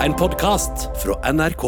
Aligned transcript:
En 0.00 0.14
podkast 0.16 0.86
fra 1.02 1.12
NRK. 1.32 1.64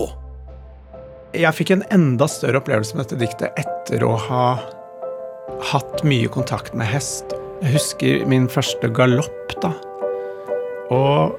Jeg 1.36 1.52
fikk 1.52 1.70
en 1.74 1.82
enda 1.92 2.24
større 2.32 2.62
opplevelse 2.62 2.96
med 2.96 3.04
dette 3.04 3.18
diktet 3.20 3.58
etter 3.60 4.04
å 4.08 4.14
ha 4.16 4.44
hatt 5.68 6.00
mye 6.08 6.30
kontakt 6.32 6.72
med 6.72 6.88
hest. 6.88 7.34
Jeg 7.60 7.74
husker 7.74 8.24
min 8.30 8.46
første 8.48 8.88
galopp, 8.96 9.52
da. 9.60 9.74
Og 10.96 11.36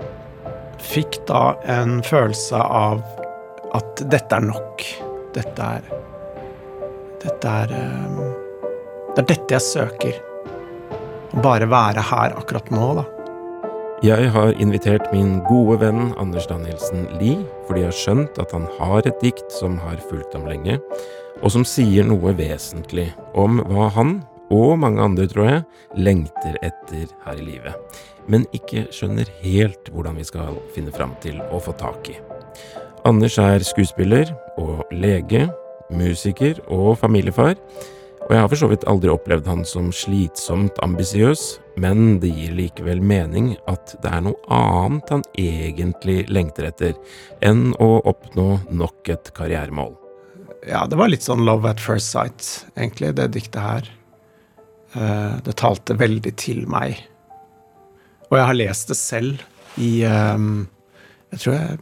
fikk 0.86 1.18
da 1.32 1.56
en 1.66 1.98
følelse 2.06 2.62
av 2.62 3.02
at 3.74 4.06
dette 4.14 4.38
er 4.38 4.46
nok. 4.52 4.86
Dette 5.34 5.72
er 5.80 5.90
Dette 7.24 7.58
er 7.64 7.74
eh, 7.74 8.22
Det 9.16 9.26
er 9.26 9.30
dette 9.34 9.58
jeg 9.58 9.66
søker. 9.66 10.22
Å 11.34 11.42
bare 11.42 11.66
være 11.74 12.06
her 12.14 12.38
akkurat 12.38 12.70
nå, 12.70 12.94
da. 13.02 13.10
Jeg 14.04 14.34
har 14.36 14.52
invitert 14.60 15.06
min 15.14 15.38
gode 15.48 15.78
venn 15.80 16.10
Anders 16.20 16.44
Danielsen 16.50 17.06
Lie, 17.22 17.38
fordi 17.64 17.86
jeg 17.86 17.88
har 17.88 17.96
skjønt 17.96 18.40
at 18.42 18.52
han 18.52 18.66
har 18.76 19.08
et 19.08 19.22
dikt 19.24 19.54
som 19.56 19.78
har 19.80 20.02
fulgt 20.10 20.36
ham 20.36 20.44
lenge, 20.44 20.76
og 21.40 21.54
som 21.54 21.64
sier 21.64 22.04
noe 22.04 22.34
vesentlig 22.36 23.06
om 23.40 23.62
hva 23.70 23.88
han, 23.96 24.18
og 24.52 24.76
mange 24.82 25.00
andre, 25.06 25.30
tror 25.32 25.48
jeg, 25.48 25.64
lengter 25.96 26.60
etter 26.60 27.08
her 27.24 27.40
i 27.40 27.48
livet, 27.48 28.04
men 28.28 28.44
ikke 28.52 28.90
skjønner 28.92 29.32
helt 29.40 29.88
hvordan 29.96 30.20
vi 30.20 30.28
skal 30.28 30.60
finne 30.76 30.92
fram 30.92 31.16
til 31.24 31.40
å 31.56 31.64
få 31.64 31.72
tak 31.80 32.12
i. 32.12 32.20
Anders 33.08 33.40
er 33.40 33.64
skuespiller 33.64 34.36
og 34.60 34.84
lege, 34.92 35.48
musiker 35.96 36.60
og 36.68 36.98
familiefar, 37.00 37.56
og 38.24 38.32
jeg 38.32 38.40
har 38.40 38.50
for 38.52 38.60
så 38.60 38.70
vidt 38.72 38.86
aldri 38.88 39.12
opplevd 39.12 39.48
han 39.52 39.64
som 39.68 39.90
slitsomt 39.96 40.78
ambisiøs, 40.86 41.42
men 41.84 42.22
det 42.24 42.32
gir 42.32 42.54
likevel 42.56 43.02
mening 43.04 43.54
at 43.68 43.96
det 44.04 44.12
er 44.14 44.24
noe 44.24 44.38
annet 44.54 45.12
han 45.12 45.26
egentlig 45.40 46.24
lengter 46.32 46.70
etter, 46.70 46.94
enn 47.44 47.74
å 47.84 47.98
oppnå 48.10 48.48
nok 48.72 49.12
et 49.12 49.34
karrieremål. 49.36 49.92
Ja, 50.64 50.86
det 50.88 50.96
var 50.96 51.12
litt 51.12 51.26
sånn 51.26 51.44
love 51.44 51.68
at 51.74 51.84
first 51.84 52.14
sight, 52.14 52.48
egentlig, 52.78 53.12
det 53.18 53.34
diktet 53.36 53.60
her. 53.62 53.90
Eh, 54.96 55.36
Det 55.44 55.56
talte 55.60 55.98
veldig 56.00 56.36
til 56.40 56.64
meg. 56.70 57.02
Og 58.30 58.38
jeg 58.40 58.46
har 58.48 58.58
lest 58.58 58.88
det 58.88 58.98
selv 58.98 59.42
i 59.82 60.04
eh, 60.08 60.38
Jeg 61.34 61.40
tror 61.40 61.54
jeg 61.54 61.80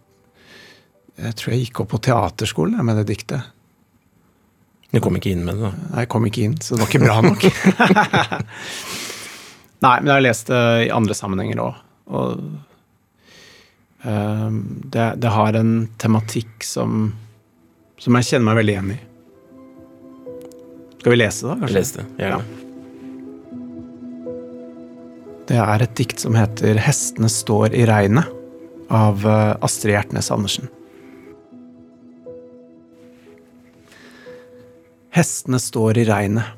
Jeg 1.22 1.36
tror 1.38 1.54
jeg 1.54 1.66
gikk 1.66 1.82
opp 1.84 1.90
på 1.92 2.02
teaterskolen 2.02 2.86
med 2.86 2.98
det 2.98 3.10
diktet. 3.12 3.52
Du 4.92 5.00
kom 5.00 5.16
ikke 5.16 5.32
inn 5.32 5.46
med 5.48 5.56
det, 5.56 5.70
da. 5.70 5.88
Nei, 5.92 6.04
jeg 6.04 6.10
kom 6.12 6.26
ikke 6.28 6.44
inn, 6.44 6.58
så 6.60 6.76
det 6.76 6.84
var 6.84 6.90
ikke 6.92 7.06
bra 7.06 7.22
nok. 7.24 7.46
Nei, 9.86 9.94
men 9.96 10.10
jeg 10.10 10.14
har 10.14 10.26
lest 10.26 10.52
det 10.52 10.64
i 10.86 10.90
andre 10.94 11.16
sammenhenger 11.18 11.62
òg. 11.64 11.78
Og 12.12 12.42
eh, 14.04 14.50
det, 14.92 15.06
det 15.24 15.32
har 15.32 15.58
en 15.58 15.72
tematikk 16.02 16.68
som, 16.68 17.08
som 18.02 18.20
jeg 18.20 18.34
kjenner 18.34 18.50
meg 18.50 18.60
veldig 18.60 18.76
igjen 18.76 18.92
i. 18.98 19.00
Skal 21.00 21.16
vi 21.16 21.22
lese 21.22 21.48
det, 21.48 21.54
da? 21.54 21.56
kanskje? 21.64 21.78
Les 21.80 21.94
det, 21.96 22.06
gjerne. 22.20 22.44
Det 25.52 25.58
er 25.64 25.84
et 25.84 25.96
dikt 25.98 26.22
som 26.22 26.36
heter 26.38 26.78
'Hestene 26.80 27.32
står 27.32 27.74
i 27.76 27.88
regnet' 27.90 28.30
av 28.92 29.24
eh, 29.24 29.56
Astrid 29.64 29.96
Hjertnes 29.96 30.30
Andersen. 30.36 30.68
Hestene 35.12 35.60
står 35.60 36.00
i 36.02 36.06
regnet. 36.08 36.58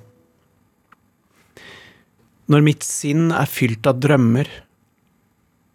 Når 2.52 2.66
mitt 2.66 2.86
sinn 2.86 3.32
er 3.32 3.50
fylt 3.50 3.88
av 3.90 4.02
drømmer, 4.04 4.50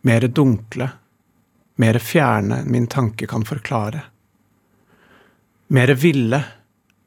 mere 0.07 0.29
dunkle, 0.31 0.91
mere 1.83 2.03
fjerne 2.03 2.61
enn 2.63 2.71
min 2.75 2.87
tanke 2.91 3.27
kan 3.31 3.47
forklare, 3.49 4.05
mere 5.75 5.97
ville, 5.99 6.43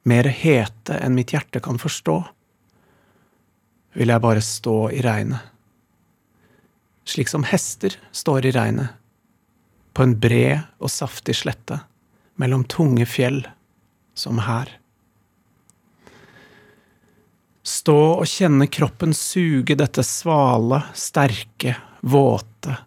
mere 0.04 0.34
hete 0.34 0.98
enn 0.98 1.16
mitt 1.16 1.32
hjerte 1.34 1.62
kan 1.64 1.80
forstå, 1.82 2.18
vil 3.96 4.12
jeg 4.12 4.24
bare 4.24 4.44
stå 4.44 4.78
i 4.96 5.02
regnet 5.06 5.52
slik 7.12 7.30
som 7.30 7.44
hester 7.44 7.96
står 8.12 8.46
i 8.46 8.52
regnet, 8.56 8.90
på 9.94 10.06
en 10.06 10.16
bred 10.20 10.62
og 10.80 10.92
saftig 10.92 11.36
slette 11.42 11.82
mellom 12.40 12.64
tunge 12.64 13.06
fjell, 13.10 13.44
som 14.16 14.40
her. 14.46 14.70
Stå 17.62 17.98
og 18.16 18.26
kjenne 18.26 18.66
kroppen 18.72 19.14
suge 19.14 19.76
dette 19.78 20.04
svale, 20.06 20.82
sterke, 20.98 21.76
våte, 22.02 22.78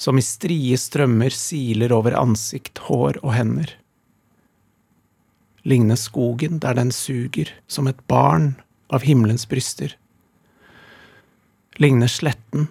som 0.00 0.16
i 0.16 0.24
strie 0.24 0.78
strømmer 0.80 1.34
siler 1.36 1.92
over 1.92 2.16
ansikt, 2.16 2.80
hår 2.88 3.20
og 3.20 3.34
hender. 3.36 3.74
Ligne 5.68 5.98
skogen 6.00 6.62
der 6.64 6.78
den 6.78 6.92
suger, 6.96 7.52
som 7.68 7.90
et 7.90 8.00
barn 8.08 8.54
av 8.88 9.04
himmelens 9.04 9.44
bryster. 9.48 9.92
Ligne 11.76 12.08
sletten 12.08 12.70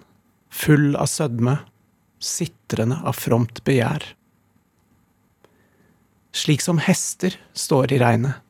full 0.50 0.96
av 0.96 1.06
sødme, 1.06 1.60
sitrende 2.20 3.00
av 3.06 3.16
fromt 3.18 3.62
begjær. 3.68 4.04
Slik 6.36 6.62
som 6.62 6.82
hester 6.82 7.38
står 7.58 7.94
i 7.94 8.02
regnet, 8.02 8.42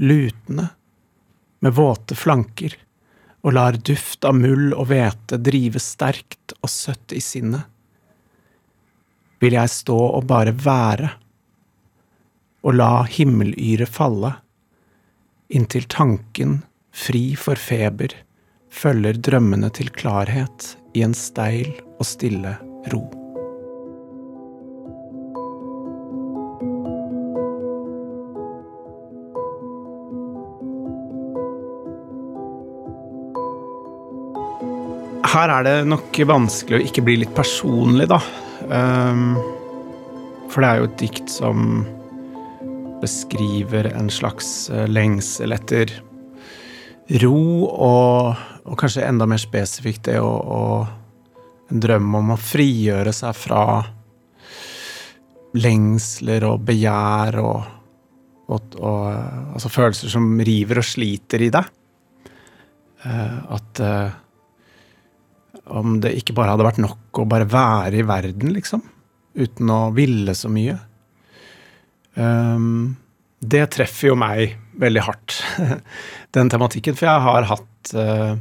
lutende, 0.00 0.70
med 1.64 1.76
våte 1.76 2.16
flanker, 2.18 2.74
og 3.46 3.54
lar 3.54 3.78
duft 3.78 4.26
av 4.26 4.34
muld 4.34 4.74
og 4.74 4.88
hvete 4.90 5.38
drive 5.38 5.80
sterkt 5.82 6.56
og 6.60 6.70
søtt 6.72 7.14
i 7.14 7.22
sinnet, 7.22 7.68
vil 9.38 9.54
jeg 9.54 9.70
stå 9.70 9.96
og 9.96 10.26
bare 10.26 10.54
være, 10.56 11.10
og 12.66 12.74
la 12.74 13.04
himmelyret 13.06 13.92
falle, 13.92 14.32
inntil 15.48 15.86
tanken, 15.92 16.58
fri 16.90 17.36
for 17.38 17.60
feber, 17.60 18.10
følger 18.72 19.20
drømmene 19.28 19.70
til 19.76 19.92
klarhet 19.94 20.72
i 20.96 21.04
en 21.06 21.14
steil 21.14 21.70
og 22.00 22.08
stille 22.08 22.56
ro. 22.92 23.15
Her 35.36 35.50
er 35.52 35.66
det 35.66 35.72
nok 35.84 36.16
vanskelig 36.24 36.78
å 36.78 36.84
ikke 36.86 37.02
bli 37.04 37.18
litt 37.20 37.32
personlig, 37.36 38.06
da. 38.08 38.16
Um, 38.72 39.34
For 40.48 40.64
det 40.64 40.70
er 40.70 40.80
jo 40.80 40.86
et 40.88 41.02
dikt 41.02 41.28
som 41.28 41.82
beskriver 43.02 43.90
en 43.90 44.08
slags 44.08 44.70
eh, 44.72 44.86
lengsel 44.88 45.52
etter 45.52 45.92
ro 47.20 47.42
og, 47.68 48.40
og 48.64 48.80
kanskje 48.80 49.04
enda 49.04 49.28
mer 49.28 49.42
spesifikt 49.42 50.08
det 50.08 50.16
å, 50.24 50.86
En 51.68 51.82
drøm 51.82 52.14
om 52.16 52.32
å 52.32 52.40
frigjøre 52.40 53.12
seg 53.12 53.36
fra 53.36 53.62
lengsler 55.58 56.46
og 56.48 56.64
begjær 56.64 57.42
og, 57.42 57.72
og, 58.48 58.76
og 58.80 59.00
Altså 59.52 59.68
følelser 59.74 60.16
som 60.16 60.32
river 60.40 60.80
og 60.80 60.94
sliter 60.96 61.44
i 61.44 61.52
deg. 61.52 61.74
Uh, 63.04 63.58
At 63.58 63.82
eh, 63.84 64.22
om 65.66 65.98
det 66.02 66.14
ikke 66.20 66.34
bare 66.36 66.54
hadde 66.54 66.66
vært 66.66 66.82
nok 66.82 67.20
å 67.22 67.26
bare 67.28 67.48
være 67.50 68.00
i 68.00 68.06
verden, 68.06 68.52
liksom, 68.54 68.84
uten 69.36 69.72
å 69.72 69.80
ville 69.96 70.34
så 70.36 70.50
mye. 70.52 70.76
Um, 72.16 72.96
det 73.44 73.66
treffer 73.74 74.12
jo 74.12 74.18
meg 74.18 74.56
veldig 74.80 75.02
hardt, 75.04 75.40
den 76.36 76.52
tematikken, 76.52 76.96
for 76.96 77.10
jeg 77.10 77.24
har 77.26 77.48
hatt 77.50 77.90
uh, 77.96 78.36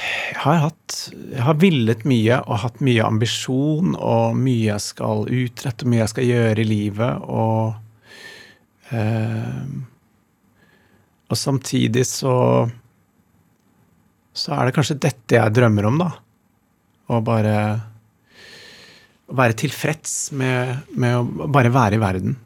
Jeg 0.00 0.40
har 0.44 0.60
hatt 0.66 0.98
Jeg 1.12 1.44
har 1.44 1.56
villet 1.60 2.04
mye 2.08 2.40
og 2.44 2.60
hatt 2.64 2.82
mye 2.84 3.06
ambisjon 3.06 3.94
og 3.96 4.36
mye 4.36 4.66
jeg 4.68 4.84
skal 4.90 5.24
utrette, 5.28 5.88
mye 5.88 6.02
jeg 6.04 6.12
skal 6.12 6.28
gjøre 6.28 6.60
i 6.60 6.68
livet, 6.68 7.24
og 7.24 8.92
uh, 8.92 9.64
Og 11.30 11.38
samtidig 11.38 12.04
så 12.10 12.34
så 14.36 14.54
er 14.56 14.68
det 14.68 14.74
kanskje 14.76 15.00
dette 15.02 15.36
jeg 15.36 15.54
drømmer 15.56 15.88
om, 15.90 16.00
da. 16.00 16.10
Å 17.10 17.20
bare 17.26 17.54
være 19.30 19.58
tilfreds 19.58 20.30
med, 20.38 20.86
med 20.98 21.18
å 21.18 21.48
bare 21.50 21.72
være 21.74 21.98
i 21.98 22.02
verden. 22.02 22.36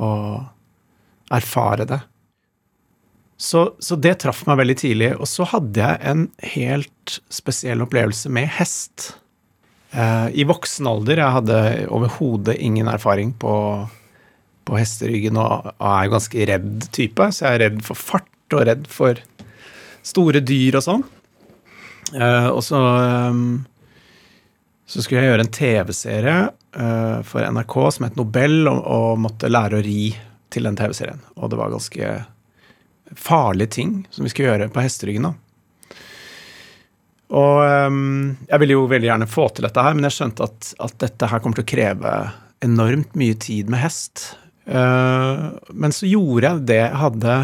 Og 0.00 1.32
erfare 1.32 1.86
det. 1.88 2.00
Så, 3.40 3.70
så 3.80 3.96
det 3.96 4.18
traff 4.20 4.42
meg 4.48 4.60
veldig 4.60 4.76
tidlig. 4.82 5.14
Og 5.16 5.28
så 5.28 5.46
hadde 5.48 5.80
jeg 5.80 6.00
en 6.10 6.26
helt 6.52 7.16
spesiell 7.32 7.84
opplevelse 7.86 8.32
med 8.32 8.50
hest. 8.58 9.14
Eh, 9.96 10.28
I 10.42 10.44
voksen 10.48 10.88
alder. 10.90 11.22
Jeg 11.22 11.36
hadde 11.38 11.60
overhodet 11.88 12.58
ingen 12.60 12.90
erfaring 12.92 13.32
på, 13.40 13.54
på 14.68 14.76
hesteryggen 14.76 15.40
og 15.40 15.72
er 15.72 16.12
ganske 16.12 16.48
redd 16.52 16.90
type, 16.92 17.30
så 17.32 17.46
jeg 17.46 17.58
er 17.58 17.64
redd 17.66 17.80
for 17.86 17.98
fart 17.98 18.56
og 18.56 18.66
redd 18.68 18.86
for 18.90 19.18
store 20.06 20.42
dyr 20.44 20.78
og 20.80 20.86
sånn. 20.86 21.04
Uh, 22.14 22.48
og 22.50 22.62
så, 22.66 22.80
um, 23.30 23.60
så 24.88 25.02
skulle 25.02 25.22
jeg 25.22 25.30
gjøre 25.30 25.46
en 25.46 25.54
TV-serie 25.54 26.38
uh, 26.50 27.20
for 27.26 27.46
NRK 27.46 27.76
som 27.94 28.08
het 28.08 28.18
Nobel, 28.18 28.64
og, 28.70 28.80
og 28.80 29.22
måtte 29.26 29.52
lære 29.52 29.78
å 29.78 29.84
ri 29.84 30.10
til 30.50 30.66
den 30.66 30.78
TV-serien. 30.78 31.22
Og 31.38 31.52
det 31.52 31.60
var 31.60 31.72
ganske 31.74 32.16
farlige 33.16 33.76
ting 33.78 33.94
som 34.10 34.26
vi 34.26 34.32
skulle 34.32 34.52
gjøre 34.52 34.70
på 34.74 34.82
hesteryggen. 34.82 35.30
da. 35.30 35.34
Og 37.30 37.62
um, 37.62 38.36
jeg 38.48 38.62
ville 38.62 38.74
jo 38.74 38.88
veldig 38.90 39.10
gjerne 39.12 39.30
få 39.30 39.48
til 39.54 39.66
dette 39.68 39.86
her, 39.86 39.94
men 39.94 40.08
jeg 40.08 40.16
skjønte 40.18 40.46
at, 40.48 40.72
at 40.82 40.96
dette 41.04 41.30
her 41.30 41.42
kommer 41.42 41.60
til 41.60 41.66
å 41.68 41.72
kreve 41.72 42.14
enormt 42.64 43.14
mye 43.18 43.36
tid 43.40 43.70
med 43.70 43.82
hest. 43.84 44.32
Uh, 44.66 45.54
men 45.70 45.94
så 45.94 46.10
gjorde 46.10 46.48
jeg 46.48 46.66
det. 46.72 46.82
Jeg 46.82 47.00
hadde 47.04 47.36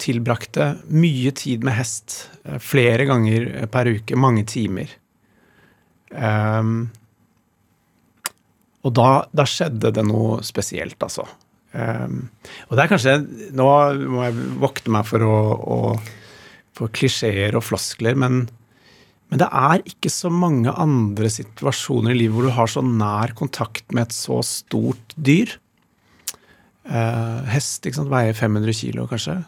tilbrakte 0.00 0.74
mye 0.94 1.32
tid 1.36 1.64
med 1.66 1.76
hest 1.78 2.18
eh, 2.44 2.58
flere 2.62 3.06
ganger 3.08 3.66
per 3.72 3.90
uke, 3.94 4.18
mange 4.18 4.44
timer. 4.48 4.90
Um, 6.14 6.90
og 8.84 8.92
da, 8.94 9.08
da 9.34 9.46
skjedde 9.48 9.90
det 9.96 10.04
noe 10.06 10.42
spesielt, 10.46 10.98
altså. 11.02 11.24
Um, 11.74 12.28
og 12.68 12.76
det 12.76 12.84
er 12.84 12.90
kanskje 12.92 13.14
Nå 13.58 13.64
må 14.14 14.20
jeg 14.22 14.44
vokte 14.62 14.92
meg 14.94 15.08
for 15.08 15.24
å, 15.26 15.38
å 15.58 15.78
for 16.74 16.92
klisjeer 16.94 17.56
og 17.58 17.64
floskler, 17.66 18.14
men 18.18 18.44
men 19.32 19.40
det 19.40 19.48
er 19.50 19.80
ikke 19.88 20.10
så 20.12 20.28
mange 20.30 20.70
andre 20.70 21.26
situasjoner 21.32 22.12
i 22.12 22.18
livet 22.20 22.36
hvor 22.36 22.46
du 22.46 22.52
har 22.54 22.68
så 22.70 22.82
nær 22.84 23.32
kontakt 23.34 23.88
med 23.90 24.06
et 24.06 24.14
så 24.14 24.36
stort 24.46 25.14
dyr. 25.16 25.56
Uh, 26.84 27.40
hest 27.48 27.82
ikke 27.82 27.98
sant, 27.98 28.12
veier 28.12 28.36
500 28.36 28.76
kilo, 28.76 29.08
kanskje. 29.10 29.40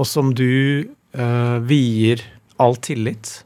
Og 0.00 0.08
som 0.08 0.32
du 0.36 0.88
uh, 1.16 1.58
vier 1.68 2.22
all 2.60 2.76
tillit. 2.80 3.42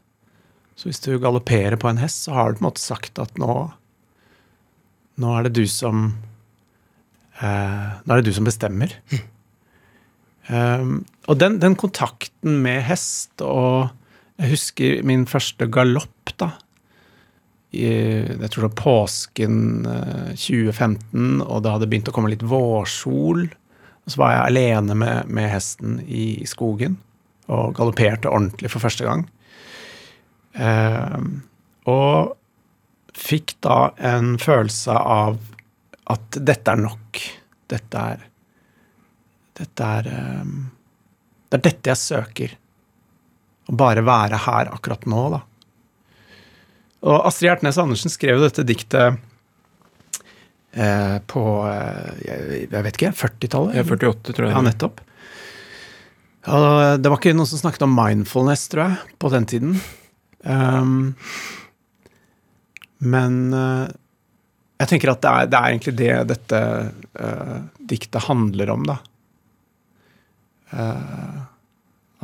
Så 0.75 0.89
hvis 0.89 1.03
du 1.03 1.15
galopperer 1.19 1.77
på 1.79 1.89
en 1.89 1.99
hest, 1.99 2.25
så 2.25 2.35
har 2.35 2.51
du 2.51 2.59
på 2.59 2.65
en 2.65 2.69
måte 2.69 2.83
sagt 2.83 3.21
at 3.21 3.41
nå 3.41 3.55
Nå 5.15 5.29
er 5.31 5.45
det 5.45 5.53
du 5.55 5.63
som 5.71 6.09
uh, 7.39 7.89
Nå 8.03 8.09
er 8.11 8.19
det 8.19 8.27
du 8.27 8.35
som 8.35 8.47
bestemmer. 8.47 8.91
Um, 10.45 11.05
og 11.25 11.39
den, 11.41 11.55
den 11.63 11.77
kontakten 11.79 12.59
med 12.61 12.83
hest 12.85 13.41
og 13.41 13.95
jeg 14.35 14.51
husker 14.51 15.03
min 15.07 15.23
første 15.29 15.67
galopp, 15.71 16.33
da. 16.35 16.51
I, 17.75 17.87
jeg 17.87 18.49
tror 18.51 18.65
det 18.65 18.67
var 18.67 18.81
påsken 18.81 19.57
2015, 20.35 21.39
og 21.43 21.63
det 21.63 21.71
hadde 21.71 21.87
begynt 21.91 22.11
å 22.11 22.15
komme 22.15 22.31
litt 22.33 22.43
vårsol. 22.43 23.45
Og 24.05 24.13
så 24.13 24.21
var 24.21 24.33
jeg 24.35 24.45
alene 24.51 24.97
med, 24.97 25.31
med 25.33 25.49
hesten 25.49 25.97
i, 26.05 26.45
skogen 26.49 26.99
og 27.45 27.75
galopperte 27.77 28.29
ordentlig 28.29 28.69
for 28.73 28.83
første 28.85 29.05
gang. 29.05 29.25
Eh, 30.53 31.25
og 31.89 32.35
fikk 33.15 33.55
da 33.65 33.79
en 33.97 34.35
følelse 34.41 34.93
av 34.93 35.39
at 36.13 36.37
dette 36.37 36.73
er 36.73 36.81
nok. 36.85 37.21
Dette 37.71 38.05
er 38.13 38.31
Dette 39.55 39.89
er 39.99 40.07
eh, 40.11 40.55
Det 41.49 41.57
er 41.57 41.65
dette 41.69 41.93
jeg 41.93 42.01
søker. 42.01 42.55
Å 43.65 43.73
bare 43.73 44.03
være 44.05 44.37
her 44.45 44.69
akkurat 44.73 45.05
nå, 45.09 45.21
da. 45.33 45.41
Og 47.05 47.27
Astrid 47.29 47.49
Hjertnes 47.49 47.79
Andersen 47.81 48.13
skrev 48.13 48.37
jo 48.37 48.45
dette 48.45 48.65
diktet 48.65 49.21
på 50.75 51.41
eh, 51.69 52.07
jeg, 52.25 52.69
vet 52.69 52.97
ikke, 52.97 53.11
40-tallet? 53.15 53.77
Ja, 53.77 53.83
48, 53.87 54.33
tror 54.33 54.47
jeg. 54.47 54.55
Ja, 54.55 54.63
nettopp. 54.65 55.03
Det 56.45 57.09
var 57.09 57.17
ikke 57.17 57.33
noen 57.33 57.49
som 57.49 57.61
snakket 57.63 57.85
om 57.87 57.95
mindfulness, 57.97 58.67
tror 58.69 58.83
jeg, 58.83 59.13
på 59.21 59.31
den 59.33 59.47
tiden. 59.49 59.77
Um, 60.45 61.15
men 63.01 63.39
uh, 63.55 63.87
jeg 64.77 64.91
tenker 64.91 65.09
at 65.15 65.23
det 65.23 65.31
er, 65.31 65.49
det 65.49 65.57
er, 65.57 65.71
egentlig 65.71 65.95
det 65.97 66.11
dette 66.29 66.61
uh, 67.17 67.57
diktet 67.89 68.27
handler 68.27 68.75
om, 68.75 68.85
da. 68.91 68.99
Uh, 70.75 71.41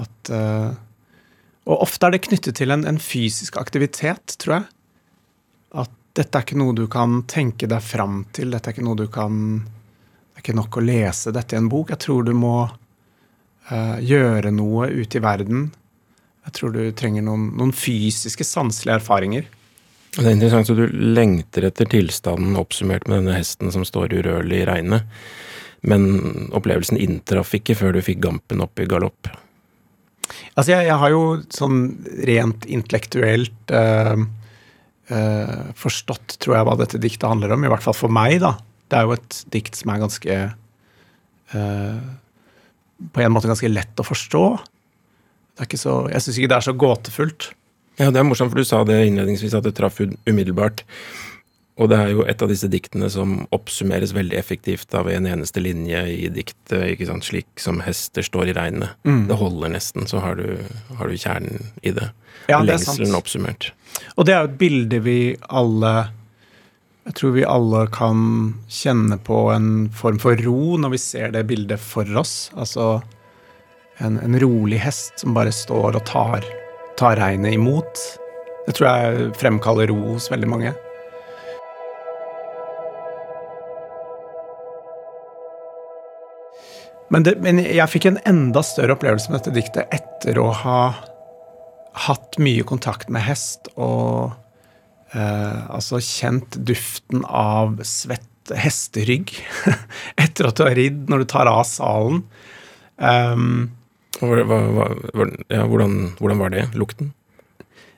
at 0.02 0.32
og 1.70 1.84
ofte 1.86 2.08
er 2.08 2.16
det 2.16 2.24
knyttet 2.26 2.58
til 2.58 2.74
en, 2.74 2.84
en, 2.90 2.98
fysisk 3.02 3.58
aktivitet, 3.62 4.36
tror 4.42 4.56
jeg. 4.56 4.64
At 6.12 6.20
dette 6.20 6.40
er 6.40 6.44
ikke 6.44 6.60
noe 6.60 6.76
du 6.76 6.88
kan 6.92 7.22
tenke 7.24 7.70
deg 7.72 7.84
fram 7.84 8.26
til. 8.36 8.52
Dette 8.52 8.68
er 8.68 8.76
ikke 8.76 8.84
noe 8.84 9.00
du 9.00 9.08
kan 9.08 9.36
Det 9.64 10.42
er 10.42 10.44
ikke 10.44 10.58
nok 10.58 10.78
å 10.78 10.84
lese 10.84 11.32
dette 11.32 11.56
i 11.56 11.60
en 11.62 11.70
bok. 11.72 11.94
Jeg 11.94 12.04
tror 12.04 12.26
du 12.28 12.34
må 12.36 12.56
uh, 12.68 13.98
gjøre 14.04 14.52
noe 14.52 14.90
ute 14.92 15.20
i 15.20 15.24
verden. 15.24 15.70
Jeg 16.44 16.56
tror 16.58 16.74
du 16.76 16.84
trenger 16.98 17.24
noen, 17.24 17.52
noen 17.56 17.72
fysiske, 17.72 18.44
sanselige 18.44 18.98
erfaringer. 19.00 19.48
Det 20.18 20.26
er 20.26 20.34
interessant 20.34 20.68
så 20.68 20.76
du 20.76 20.90
lengter 20.92 21.70
etter 21.70 21.88
tilstanden 21.88 22.60
oppsummert 22.60 23.08
med 23.08 23.22
denne 23.22 23.38
hesten 23.38 23.72
som 23.72 23.86
står 23.88 24.12
urørlig 24.18 24.66
i 24.66 24.68
regnet. 24.68 25.08
Men 25.88 26.50
opplevelsen 26.52 27.00
inntraff 27.00 27.56
ikke 27.56 27.78
før 27.80 27.96
du 27.96 28.02
fikk 28.04 28.20
gampen 28.26 28.60
opp 28.66 28.84
i 28.84 28.90
galopp. 28.90 29.32
Altså, 30.58 30.74
jeg, 30.74 30.90
jeg, 30.90 31.00
har 31.00 31.14
jo 31.14 31.24
sånn 31.54 31.80
rent 32.28 32.68
intellektuelt 32.68 33.72
uh, 33.72 34.20
uh, 35.10 35.72
forstått, 35.80 36.38
tror 36.44 36.58
jeg, 36.58 36.68
hva 36.68 36.76
dette 36.80 37.02
diktet 37.02 37.30
handler 37.30 37.56
om. 37.56 37.66
I 37.66 37.72
hvert 37.72 37.86
fall 37.86 37.98
for 37.98 38.14
meg, 38.14 38.38
da. 38.44 38.56
Det 38.92 39.00
er 39.00 39.08
jo 39.08 39.16
et 39.16 39.40
dikt 39.54 39.80
som 39.80 39.94
er 39.94 40.02
ganske 40.02 40.38
eh, 41.56 42.00
På 43.16 43.22
en 43.24 43.32
måte 43.32 43.48
ganske 43.48 43.70
lett 43.72 44.02
å 44.04 44.04
forstå. 44.04 44.44
Det 45.56 45.64
er 45.64 45.70
ikke 45.70 45.80
så, 45.80 45.94
jeg 46.12 46.26
syns 46.26 46.40
ikke 46.42 46.50
det 46.52 46.58
er 46.58 46.66
så 46.68 46.74
gåtefullt. 46.76 47.48
Ja, 48.02 48.10
det 48.12 48.20
er 48.20 48.28
morsomt, 48.28 48.52
for 48.52 48.60
du 48.60 48.68
sa 48.68 48.82
det 48.88 48.98
innledningsvis, 49.06 49.56
at 49.56 49.64
det 49.64 49.78
traff 49.78 50.02
umiddelbart. 50.02 50.84
Og 51.82 51.90
det 51.90 51.98
er 51.98 52.12
jo 52.14 52.26
et 52.30 52.42
av 52.46 52.52
disse 52.52 52.70
diktene 52.70 53.08
som 53.10 53.40
oppsummeres 53.56 54.14
veldig 54.14 54.38
effektivt 54.38 54.94
av 54.98 55.10
en 55.10 55.26
eneste 55.26 55.64
linje 55.64 56.02
i 56.14 56.28
diktet, 56.30 56.78
ikke 56.94 57.08
sant, 57.10 57.26
slik 57.26 57.50
som 57.58 57.82
'hester 57.82 58.22
står 58.22 58.52
i 58.52 58.54
regnet'. 58.54 58.94
Mm. 59.04 59.28
Det 59.28 59.38
holder 59.40 59.74
nesten, 59.74 60.06
så 60.08 60.22
har 60.22 60.36
du, 60.38 60.62
har 60.98 61.10
du 61.10 61.18
kjernen 61.18 61.72
i 61.82 61.92
det. 61.92 62.12
Ja, 62.48 62.62
det 62.62 62.76
Lengselen 62.76 63.18
oppsummert. 63.18 63.72
Og 64.16 64.26
det 64.26 64.36
er 64.36 64.44
jo 64.44 64.52
et 64.52 64.60
bilde 64.62 65.00
vi 65.02 65.38
alle 65.50 66.12
Jeg 67.02 67.16
tror 67.18 67.32
vi 67.34 67.44
alle 67.44 67.88
kan 67.90 68.20
kjenne 68.70 69.18
på 69.18 69.50
en 69.50 69.90
form 69.90 70.20
for 70.22 70.38
ro 70.38 70.78
når 70.78 70.92
vi 70.94 71.00
ser 71.02 71.32
det 71.34 71.48
bildet 71.50 71.80
for 71.82 72.06
oss. 72.16 72.52
Altså 72.54 73.02
en, 73.98 74.20
en 74.22 74.38
rolig 74.40 74.78
hest 74.78 75.18
som 75.18 75.34
bare 75.34 75.50
står 75.50 75.98
og 75.98 76.06
tar, 76.06 76.46
tar 77.02 77.18
regnet 77.18 77.58
imot. 77.58 78.04
Det 78.68 78.78
tror 78.78 78.88
jeg 78.88 79.34
fremkaller 79.42 79.90
ro 79.90 80.14
hos 80.14 80.30
veldig 80.30 80.48
mange. 80.48 80.76
Men, 87.12 87.26
det, 87.28 87.36
men, 87.44 87.60
jeg 87.60 87.92
fikk 87.92 88.08
en 88.08 88.22
enda 88.30 88.64
større 88.64 88.96
opplevelse 88.96 89.32
med 89.32 89.42
dette 89.42 89.56
diktet 89.56 89.92
etter 89.92 90.40
å 90.40 90.48
ha 90.64 90.82
hatt 92.08 92.38
mye 92.40 92.64
kontakt 92.64 93.12
med 93.12 93.26
hest 93.26 93.68
og 93.76 94.32
eh, 95.12 95.58
altså 95.68 96.00
kjent 96.00 96.56
duften 96.56 97.26
av 97.28 97.82
svett 97.84 98.54
hesterygg 98.56 99.34
etter 100.24 100.48
at 100.48 100.58
du 100.58 100.64
har 100.66 100.76
ridd, 100.78 101.04
når 101.12 101.24
du 101.24 101.30
tar 101.34 101.52
av 101.52 101.66
salen. 101.68 102.24
Um, 102.96 103.72
hva, 104.22 104.44
hva, 104.48 104.60
hva, 104.72 105.28
ja, 105.50 105.66
hvordan, 105.66 106.14
hvordan, 106.20 106.42
var 106.42 106.54
det? 106.54 106.68
Lukten? 106.78 107.12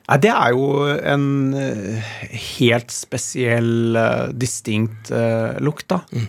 Nei, 0.04 0.18
det 0.20 0.30
er 0.34 0.52
jo 0.52 0.84
en 1.14 1.26
uh, 1.56 2.14
helt 2.58 2.92
spesiell, 2.92 3.96
uh, 3.96 4.32
distinkt 4.36 5.12
uh, 5.14 5.54
lukt, 5.64 5.86
da. 5.92 6.02
Mm. 6.12 6.28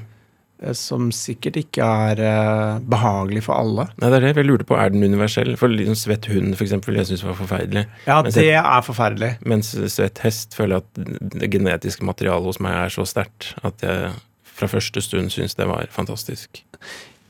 Eh, 0.66 0.74
som 0.74 1.10
sikkert 1.14 1.60
ikke 1.60 1.86
er 1.86 2.22
uh, 2.22 2.84
behagelig 2.90 3.46
for 3.48 3.60
alle. 3.60 3.88
Nei, 4.02 4.10
det 4.10 4.20
er 4.20 4.28
det 4.28 4.44
jeg 4.44 4.50
lurte 4.50 4.68
på. 4.68 4.78
Er 4.80 4.94
den 4.94 5.06
universell? 5.06 5.54
For 5.60 5.72
liksom 5.72 5.98
svett 6.00 6.30
hund, 6.32 6.56
f.eks., 6.58 6.76
jeg 6.76 7.10
syns 7.12 7.26
var 7.26 7.38
forferdelig. 7.40 7.86
Ja, 8.08 8.20
mens 8.26 8.38
det 8.38 8.52
er 8.58 8.86
forferdelig. 8.86 9.34
Mens 9.46 9.74
svett 9.94 10.22
hest 10.26 10.56
føler 10.58 10.80
jeg 10.80 10.86
at 10.86 11.34
det 11.36 11.52
genetiske 11.54 12.08
materialet 12.08 12.54
hos 12.54 12.62
meg 12.64 12.78
er 12.86 12.94
så 12.94 13.06
sterkt 13.10 13.54
at 13.66 13.84
jeg 13.86 14.14
fra 14.56 14.70
første 14.72 15.04
stund 15.04 15.34
syns 15.34 15.58
det 15.60 15.68
var 15.68 15.90
fantastisk. 15.92 16.64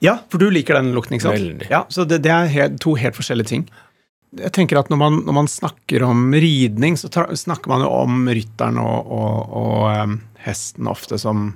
Ja, 0.03 0.19
for 0.29 0.41
du 0.41 0.51
liker 0.53 0.77
den 0.77 0.93
lukten, 0.93 1.17
ikke 1.17 1.29
sant? 1.29 1.39
Veldig. 1.39 1.71
Ja, 1.71 1.85
Så 1.89 2.05
det, 2.05 2.21
det 2.25 2.31
er 2.31 2.51
helt, 2.51 2.79
to 2.83 2.93
helt 2.99 3.17
forskjellige 3.17 3.49
ting. 3.49 3.65
Jeg 4.35 4.51
tenker 4.53 4.77
at 4.77 4.91
når 4.91 4.99
man, 4.99 5.19
når 5.25 5.37
man 5.37 5.49
snakker 5.49 6.03
om 6.05 6.27
ridning, 6.35 6.97
så 6.99 7.09
tar, 7.09 7.31
snakker 7.39 7.71
man 7.71 7.85
jo 7.85 7.91
om 8.03 8.25
rytteren 8.27 8.77
og, 8.81 9.11
og, 9.15 9.55
og 9.57 9.85
um, 10.03 10.17
hesten 10.43 10.91
ofte 10.91 11.17
som 11.21 11.53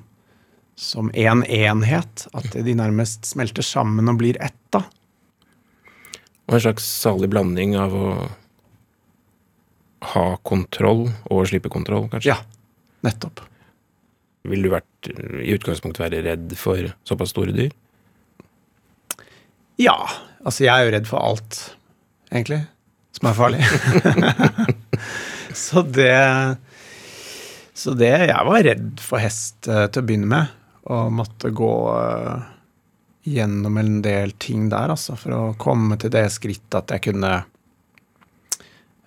som 0.80 1.12
én 1.12 1.44
en 1.44 1.44
enhet. 1.44 2.26
At 2.34 2.56
de 2.56 2.76
nærmest 2.78 3.28
smelter 3.28 3.66
sammen 3.66 4.10
og 4.12 4.20
blir 4.22 4.40
ett, 4.44 4.58
da. 4.74 4.84
Og 6.50 6.58
en 6.58 6.64
slags 6.64 6.86
salig 6.88 7.30
blanding 7.30 7.76
av 7.78 7.94
å 7.94 8.08
ha 10.16 10.26
kontroll 10.48 11.10
og 11.28 11.46
slippe 11.52 11.70
kontroll, 11.72 12.08
kanskje? 12.10 12.32
Ja, 12.32 12.40
nettopp. 13.06 13.44
Vil 14.50 14.64
du 14.64 14.72
vært, 14.72 15.12
i 15.12 15.52
utgangspunktet 15.54 16.02
være 16.06 16.24
redd 16.26 16.56
for 16.58 16.94
såpass 17.08 17.36
store 17.36 17.54
dyr? 17.54 17.76
Ja. 19.80 20.00
Altså, 20.40 20.64
jeg 20.64 20.72
er 20.72 20.88
jo 20.88 20.94
redd 20.96 21.08
for 21.10 21.20
alt, 21.20 21.60
egentlig, 22.32 22.64
som 23.20 23.30
er 23.30 23.38
farlig. 23.38 23.60
Så 25.54 25.82
det 25.82 26.58
Så 27.74 27.94
det 27.98 28.12
Jeg 28.12 28.46
var 28.48 28.64
redd 28.66 29.04
for 29.04 29.22
hest 29.22 29.68
eh, 29.70 29.86
til 29.88 30.02
å 30.02 30.08
begynne 30.08 30.30
med, 30.30 30.56
og 30.90 31.14
måtte 31.14 31.52
gå 31.54 31.74
eh, 31.94 32.50
gjennom 33.30 33.78
en 33.78 34.02
del 34.02 34.34
ting 34.42 34.70
der, 34.72 34.94
altså, 34.96 35.16
for 35.20 35.36
å 35.36 35.54
komme 35.62 36.00
til 36.02 36.14
det 36.14 36.26
skrittet 36.34 36.80
at 36.82 36.96
jeg 36.96 37.06
kunne 37.12 37.34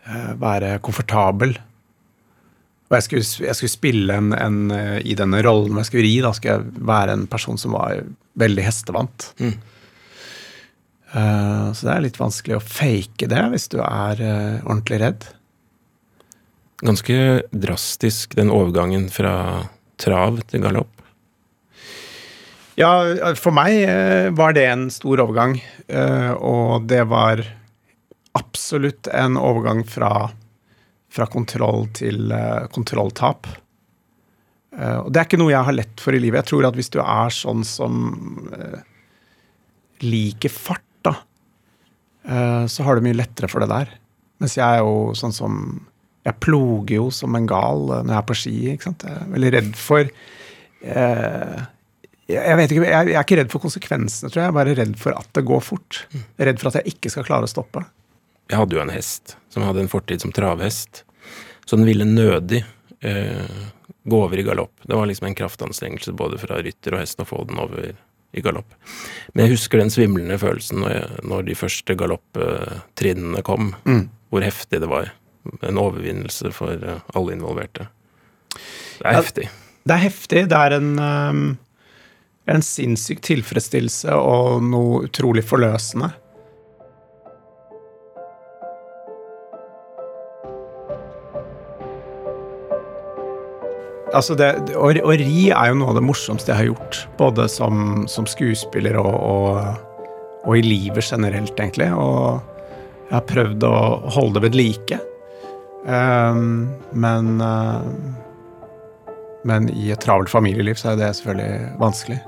eh, 0.07 0.33
være 0.39 0.77
komfortabel. 0.85 1.57
Og 2.93 2.99
jeg 2.99 3.07
skulle, 3.09 3.49
jeg 3.49 3.59
skulle 3.59 3.73
spille 3.73 4.21
en, 4.21 4.33
en, 4.37 4.63
eh, 4.77 4.99
I 5.09 5.19
denne 5.19 5.43
rollen 5.45 5.81
jeg 5.81 5.91
skulle 5.91 6.07
ri, 6.07 6.17
da 6.25 6.33
skulle 6.37 6.59
jeg 6.61 6.87
være 6.93 7.19
en 7.19 7.29
person 7.31 7.59
som 7.59 7.75
var 7.79 8.03
veldig 8.39 8.67
hestevant. 8.67 9.33
Mm. 9.43 9.55
Uh, 11.13 11.69
så 11.77 11.85
det 11.85 11.93
er 11.93 12.05
litt 12.07 12.17
vanskelig 12.17 12.55
å 12.57 12.65
fake 12.65 13.27
det 13.29 13.41
hvis 13.53 13.67
du 13.75 13.77
er 13.85 14.21
uh, 14.25 14.63
ordentlig 14.65 15.03
redd. 15.03 15.27
Ganske 16.81 17.17
drastisk, 17.53 18.33
den 18.39 18.49
overgangen 18.49 19.11
fra 19.13 19.35
trav 20.01 20.41
til 20.49 20.65
galopp. 20.65 21.02
Ja, 22.81 22.93
for 23.37 23.53
meg 23.53 23.83
eh, 23.85 24.31
var 24.33 24.55
det 24.57 24.65
en 24.71 24.87
stor 24.93 25.21
overgang, 25.27 25.59
eh, 25.93 26.31
og 26.33 26.87
det 26.89 27.03
var 27.11 27.43
absolutt 28.39 29.11
en 29.13 29.37
overgang 29.37 29.83
fra, 29.85 30.31
fra 31.13 31.27
kontroll 31.29 31.91
til 31.97 32.33
eh, 32.33 32.65
kontrolltap. 32.73 33.51
Og 34.73 35.11
det 35.13 35.21
er 35.21 35.27
ikke 35.27 35.37
noe 35.37 35.53
jeg 35.53 35.67
har 35.67 35.75
lett 35.77 36.01
for 36.01 36.17
i 36.17 36.19
livet. 36.23 36.39
Jeg 36.41 36.49
tror 36.49 36.65
at 36.65 36.77
hvis 36.79 36.89
du 36.95 36.97
er 37.03 37.35
sånn 37.37 37.61
som 37.69 38.07
liker 40.01 40.49
fart, 40.49 40.87
da, 41.05 41.13
så 42.73 42.87
har 42.87 42.97
du 42.97 43.05
mye 43.05 43.19
lettere 43.19 43.51
for 43.53 43.61
det 43.61 43.69
der. 43.69 43.93
Mens 44.41 44.57
jeg 44.57 44.65
er 44.65 44.81
jo 44.81 45.13
sånn 45.19 45.37
som 45.37 45.59
Jeg 46.25 46.39
ploger 46.41 46.95
jo 47.03 47.11
som 47.13 47.37
en 47.37 47.51
gal 47.51 47.85
når 47.91 48.15
jeg 48.15 48.21
er 48.23 48.27
på 48.31 48.39
ski. 48.39 48.57
ikke 48.73 48.89
sant? 48.89 49.05
Jeg 49.05 49.13
er 49.13 49.31
veldig 49.35 49.53
redd 49.59 49.71
for 49.77 50.09
jeg, 52.29 52.57
vet 52.57 52.71
ikke, 52.73 52.85
jeg, 52.87 53.09
jeg 53.11 53.17
er 53.19 53.25
ikke 53.27 53.37
redd 53.43 53.51
for 53.53 53.61
konsekvensene, 53.65 54.31
tror 54.31 54.41
jeg. 54.41 54.47
Jeg 54.47 54.53
er 54.53 54.59
bare 54.61 54.75
redd 54.79 54.95
for 55.01 55.13
at 55.19 55.29
det 55.35 55.45
går 55.49 55.61
fort. 55.65 56.03
Jeg 56.13 56.23
er 56.39 56.47
redd 56.53 56.61
for 56.63 56.69
at 56.73 56.79
jeg 56.81 56.95
ikke 56.95 57.11
skal 57.11 57.25
klare 57.29 57.49
å 57.49 57.51
stoppe. 57.51 57.83
Jeg 58.51 58.59
hadde 58.59 58.77
jo 58.77 58.83
en 58.83 58.93
hest 58.93 59.37
som 59.53 59.63
hadde 59.67 59.81
en 59.85 59.89
fortid 59.93 60.21
som 60.23 60.33
travhest, 60.35 61.05
så 61.67 61.77
den 61.79 61.87
ville 61.87 62.05
nødig 62.05 62.63
eh, 63.01 63.61
gå 64.05 64.19
over 64.27 64.39
i 64.39 64.43
galopp. 64.47 64.73
Det 64.87 64.97
var 64.99 65.07
liksom 65.09 65.29
en 65.31 65.37
kraftanstrengelse 65.39 66.13
både 66.19 66.39
fra 66.43 66.59
rytter 66.63 66.95
og 66.97 67.01
hest 67.05 67.21
å 67.23 67.27
få 67.29 67.45
den 67.49 67.59
over 67.63 67.93
i 68.33 68.41
galopp. 68.45 68.75
Men 69.35 69.45
jeg 69.47 69.55
husker 69.59 69.79
den 69.83 69.91
svimlende 69.93 70.39
følelsen 70.41 70.81
når, 70.83 70.93
jeg, 70.97 71.25
når 71.29 71.43
de 71.51 71.57
første 71.59 71.97
galopptrinnene 72.01 73.43
kom, 73.47 73.75
Mm. 73.85 74.09
hvor 74.31 74.43
heftig 74.43 74.81
det 74.81 74.89
var. 74.89 75.13
En 75.63 75.79
overvinnelse 75.79 76.53
for 76.55 76.73
eh, 76.73 77.01
alle 77.15 77.33
involverte. 77.37 77.89
Det 78.53 79.05
er 79.07 79.13
Ja. 79.13 79.21
heftig. 79.23 79.49
Det 79.85 79.95
er 79.97 80.03
heftig. 80.09 80.49
Det 80.49 80.59
er 80.59 80.73
en, 80.77 80.99
um, 80.99 81.59
en 82.51 82.65
sinnssyk 82.65 83.23
tilfredsstillelse 83.25 84.15
og 84.17 84.65
noe 84.67 85.05
utrolig 85.07 85.45
forløsende. 85.47 86.11
Altså 94.13 94.35
det, 94.37 94.51
å, 94.77 94.91
å 94.93 95.15
ri 95.17 95.47
er 95.49 95.71
jo 95.71 95.79
noe 95.79 95.95
av 95.95 95.97
det 95.97 96.05
morsomste 96.05 96.53
jeg 96.53 96.59
har 96.59 96.69
gjort. 96.73 96.99
Både 97.21 97.47
som, 97.49 98.03
som 98.11 98.27
skuespiller 98.29 98.99
og, 99.01 99.15
og, 99.15 100.11
og 100.45 100.59
i 100.59 100.65
livet 100.67 101.07
generelt, 101.07 101.55
egentlig. 101.57 101.89
Og 101.97 102.43
jeg 103.07 103.15
har 103.15 103.31
prøvd 103.31 103.65
å 103.65 103.77
holde 104.13 104.37
det 104.37 104.45
ved 104.51 104.59
like. 104.59 105.01
Um, 105.89 106.69
men 106.93 107.41
uh, 107.41 107.81
men 109.43 109.67
i 109.75 109.91
et 109.91 110.03
travelt 110.03 110.31
familieliv 110.31 110.79
så 110.79 110.93
er 110.93 111.01
det 111.01 111.15
selvfølgelig 111.19 111.73
vanskelig. 111.83 112.21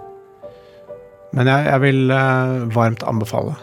Men 1.34 1.50
jeg, 1.50 1.66
jeg 1.66 1.82
vil 1.82 2.14
eh, 2.14 2.56
varmt 2.74 3.02
anbefale. 3.10 3.56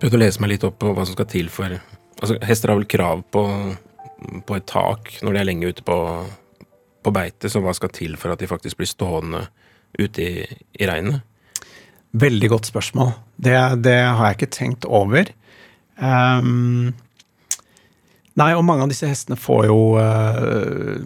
Prøvde 0.00 0.16
å 0.16 0.22
lese 0.22 0.42
meg 0.42 0.54
litt 0.54 0.66
opp 0.66 0.80
på 0.80 0.92
hva 0.96 1.06
som 1.06 1.16
skal 1.16 1.30
til 1.30 1.50
for 1.52 1.78
Altså, 2.20 2.36
hester 2.44 2.68
har 2.68 2.76
vel 2.76 2.90
krav 2.90 3.22
på, 3.32 3.42
på 4.44 4.56
et 4.58 4.66
tak 4.68 5.06
når 5.24 5.32
de 5.32 5.40
er 5.40 5.46
lenge 5.48 5.70
ute 5.72 5.84
på, 5.86 5.96
på 7.00 7.12
beite, 7.16 7.48
så 7.48 7.62
hva 7.64 7.72
skal 7.72 7.92
til 7.96 8.18
for 8.20 8.34
at 8.34 8.42
de 8.42 8.48
faktisk 8.50 8.76
blir 8.76 8.90
stående 8.90 9.46
ute 9.96 10.26
i, 10.26 10.44
i 10.76 10.88
regnet? 10.90 11.24
Veldig 12.20 12.50
godt 12.52 12.68
spørsmål. 12.68 13.14
Det, 13.40 13.56
det 13.86 13.96
har 14.02 14.20
jeg 14.26 14.36
ikke 14.36 14.50
tenkt 14.52 14.84
over. 14.84 15.32
Um, 15.96 16.92
nei, 18.36 18.50
og 18.52 18.66
mange 18.68 18.84
av 18.84 18.92
disse 18.92 19.08
hestene 19.08 19.40
får 19.40 19.70
jo 19.70 19.80
uh, 19.96 21.00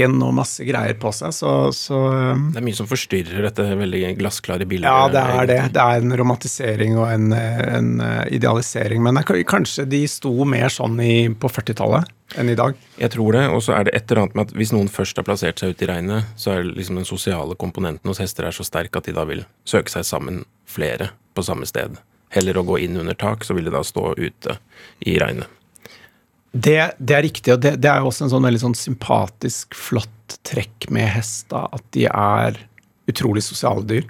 dekken 0.00 0.22
og 0.24 0.34
masse 0.34 0.64
greier 0.64 0.96
på 0.98 1.10
seg, 1.12 1.32
så, 1.34 1.72
så 1.74 1.98
ehm, 2.12 2.50
Det 2.54 2.60
er 2.60 2.66
mye 2.66 2.78
som 2.78 2.88
forstyrrer 2.88 3.46
dette 3.48 3.64
veldig 3.64 4.16
glassklare 4.18 4.66
bildet. 4.66 4.88
Ja, 4.88 5.08
det 5.08 5.20
er 5.20 5.46
det. 5.46 5.56
egentlig. 5.56 5.74
Det 5.74 5.84
er 5.84 6.04
en 6.04 6.16
romantisering 6.20 6.98
og 6.98 7.06
en, 7.10 7.32
en 7.32 8.00
eh, 8.00 8.34
idealisering. 8.36 9.02
Men 9.02 9.20
kanskje 9.24 9.86
de 9.88 10.04
sto 10.08 10.32
mer 10.44 10.72
sånn 10.72 10.98
i, 11.00 11.28
på 11.30 11.50
40-tallet 11.50 12.10
enn 12.38 12.52
i 12.52 12.56
dag. 12.58 12.76
Jeg 13.00 13.12
tror 13.16 13.34
det, 13.34 13.46
og 13.50 13.62
så 13.66 13.74
er 13.76 13.88
det 13.88 13.96
et 13.96 14.10
eller 14.10 14.24
annet 14.24 14.36
med 14.38 14.48
at 14.48 14.56
hvis 14.58 14.74
noen 14.74 14.90
først 14.90 15.18
har 15.18 15.26
plassert 15.26 15.60
seg 15.60 15.74
ute 15.74 15.86
i 15.86 15.90
regnet, 15.90 16.28
så 16.38 16.54
er 16.54 16.68
liksom 16.68 17.00
den 17.00 17.08
sosiale 17.08 17.58
komponenten 17.58 18.10
hos 18.10 18.22
hester 18.22 18.46
er 18.46 18.54
så 18.54 18.66
sterk 18.66 18.94
at 18.96 19.08
de 19.08 19.16
da 19.16 19.26
vil 19.28 19.42
søke 19.68 19.90
seg 19.92 20.06
sammen 20.06 20.44
flere 20.70 21.10
på 21.34 21.44
samme 21.46 21.66
sted. 21.66 21.98
Heller 22.30 22.60
å 22.60 22.66
gå 22.68 22.78
inn 22.84 23.00
under 23.00 23.16
tak, 23.18 23.42
så 23.42 23.56
vil 23.56 23.66
de 23.66 23.74
da 23.74 23.82
stå 23.82 24.12
ute 24.14 24.60
i 25.02 25.18
regnet. 25.18 25.50
Det, 26.50 26.78
det 26.98 27.14
er 27.14 27.22
riktig, 27.22 27.52
og 27.54 27.60
det, 27.62 27.76
det 27.82 27.90
er 27.90 28.00
jo 28.02 28.10
også 28.10 28.26
en 28.26 28.32
sånn 28.32 28.46
veldig 28.48 28.62
sånn 28.64 28.78
sympatisk, 28.78 29.76
flott 29.78 30.38
trekk 30.46 30.88
med 30.90 31.06
hest, 31.14 31.52
at 31.54 31.84
de 31.94 32.08
er 32.10 32.58
utrolig 33.10 33.42
sosiale 33.46 33.86
dyr. 33.86 34.08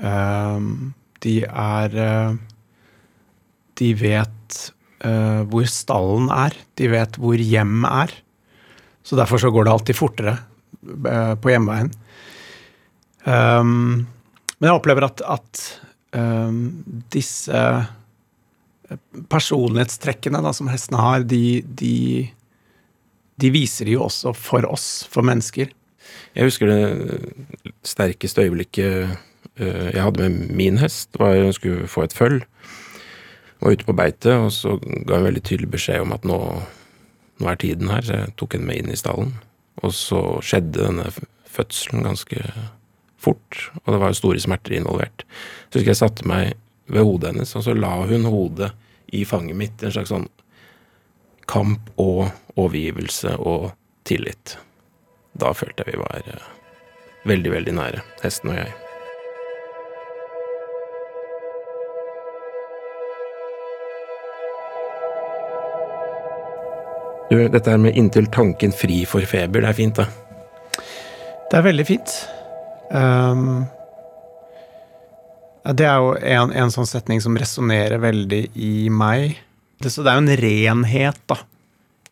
Ehm, 0.00 0.92
de 1.20 1.42
er 1.44 1.96
uh, 2.00 2.36
De 3.76 3.90
vet 3.96 4.58
uh, 5.04 5.42
hvor 5.48 5.68
stallen 5.68 6.30
er, 6.32 6.56
de 6.80 6.88
vet 6.92 7.16
hvor 7.20 7.36
hjem 7.36 7.84
er. 7.88 8.12
Så 9.04 9.16
derfor 9.16 9.40
så 9.40 9.52
går 9.52 9.66
det 9.66 9.72
alltid 9.72 9.96
fortere 9.96 10.34
eh, 10.36 11.32
på 11.40 11.50
hjemveien. 11.50 11.88
Um, 13.24 14.04
men 14.60 14.68
jeg 14.68 14.76
opplever 14.76 15.06
at, 15.06 15.22
at 15.24 15.62
ehm, 16.14 16.60
disse 17.10 17.62
personlighetstrekkene 19.30 20.42
da, 20.42 20.52
som 20.56 20.70
hestene 20.70 21.00
har, 21.02 21.24
de, 21.28 21.60
de, 21.64 22.28
de 23.40 23.50
viser 23.54 23.88
de 23.88 23.96
jo 23.96 24.06
også 24.06 24.34
for 24.36 24.66
oss, 24.68 24.88
for 25.10 25.26
mennesker. 25.26 25.70
Jeg 26.34 26.46
husker 26.46 26.70
det 26.70 27.34
sterkeste 27.86 28.46
øyeblikket 28.46 29.12
eh, 29.60 29.88
jeg 29.94 30.02
hadde 30.02 30.26
med 30.26 30.54
min 30.58 30.80
hest, 30.82 31.12
var 31.18 31.38
hun 31.38 31.54
skulle 31.54 31.90
få 31.90 32.06
et 32.06 32.16
føll. 32.16 32.40
Var 33.60 33.76
ute 33.76 33.86
på 33.86 33.96
beite, 33.96 34.34
og 34.40 34.50
så 34.56 34.78
ga 34.80 35.18
jeg 35.18 35.28
veldig 35.28 35.44
tydelig 35.44 35.70
beskjed 35.74 36.06
om 36.06 36.14
at 36.16 36.26
nå, 36.26 36.38
nå 37.40 37.50
er 37.50 37.60
tiden 37.60 37.92
her, 37.92 38.04
så 38.06 38.22
jeg 38.22 38.34
tok 38.40 38.56
henne 38.56 38.70
med 38.70 38.82
inn 38.82 38.94
i 38.94 38.98
stallen. 38.98 39.34
Og 39.84 39.94
så 39.96 40.22
skjedde 40.44 40.80
denne 40.80 41.10
fødselen 41.50 42.06
ganske 42.06 42.40
fort, 43.20 43.58
og 43.84 43.92
det 43.92 44.00
var 44.00 44.12
jo 44.12 44.20
store 44.22 44.40
smerter 44.40 44.78
involvert. 44.78 45.26
Så 45.68 45.80
husker 45.80 45.92
jeg 45.92 46.00
satte 46.00 46.28
meg 46.28 46.54
ved 46.90 47.06
hodet 47.06 47.32
hennes, 47.32 47.56
og 47.56 47.64
så 47.64 47.74
la 47.74 47.94
hun 48.06 48.26
hodet 48.28 48.72
i 49.14 49.24
fanget 49.24 49.56
mitt. 49.56 49.82
En 49.82 49.94
slags 49.94 50.12
sånn 50.12 50.28
kamp 51.50 51.90
og 51.98 52.28
overgivelse 52.56 53.36
og 53.38 53.70
tillit. 54.06 54.56
Da 55.38 55.54
følte 55.54 55.86
jeg 55.86 55.94
vi 55.94 56.02
var 56.02 56.22
eh, 56.26 56.46
veldig, 57.30 57.52
veldig 57.56 57.74
nære, 57.78 58.04
hesten 58.22 58.52
og 58.52 58.60
jeg. 58.60 58.72
Du, 67.30 67.36
dette 67.46 67.70
her 67.70 67.78
med 67.78 67.94
'inntil 67.94 68.26
tanken 68.34 68.72
fri 68.74 69.04
for 69.06 69.22
feber', 69.22 69.62
det 69.62 69.68
er 69.68 69.78
fint, 69.78 69.96
da. 69.96 70.06
Det 71.50 71.58
er 71.58 71.62
veldig 71.62 71.86
fint. 71.86 72.14
Ja, 72.90 73.34
det 75.76 75.86
er 75.86 76.00
jo 76.00 76.14
en, 76.16 76.52
en 76.56 76.72
sånn 76.72 76.88
setning 76.88 77.20
som 77.22 77.36
resonnerer 77.38 78.00
veldig 78.02 78.42
i 78.54 78.88
meg. 78.92 79.38
Det, 79.80 79.92
så 79.92 80.04
det 80.04 80.12
er 80.12 80.18
jo 80.18 80.24
en 80.24 80.40
renhet, 80.42 81.20
da, 81.30 81.36